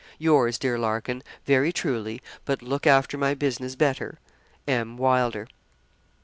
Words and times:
'Yours, 0.17 0.57
dear 0.57 0.79
Larkin, 0.79 1.21
'Very 1.45 1.71
truly 1.71 2.23
'(but 2.43 2.63
look 2.63 2.87
after 2.87 3.19
my 3.19 3.35
business 3.35 3.75
better), 3.75 4.17
'M. 4.67 4.97
WYLDER.' 4.97 5.47